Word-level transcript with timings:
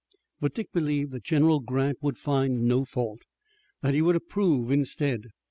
But 0.39 0.55
Dick 0.55 0.71
believed 0.73 1.11
that 1.11 1.23
General 1.25 1.59
Grant 1.59 1.99
would 2.01 2.17
find 2.17 2.63
no 2.63 2.85
fault, 2.85 3.21
that 3.83 3.93
he 3.93 4.01
would 4.01 4.15
approve 4.15 4.71
instead. 4.71 5.27